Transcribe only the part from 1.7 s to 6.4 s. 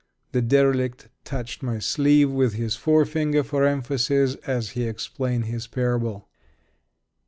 sleeve with his forefinger, for emphasis, as he explained his parable.